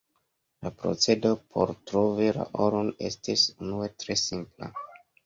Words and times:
La 0.61 0.69
procedo 0.77 1.33
por 1.55 1.73
trovi 1.91 2.29
la 2.37 2.45
oron 2.69 2.89
estis 3.11 3.45
unue 3.67 3.91
tre 4.05 4.17
simpla. 4.23 4.71